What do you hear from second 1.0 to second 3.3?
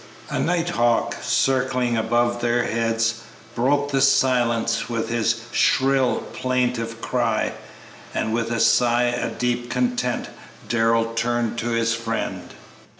circling above their heads,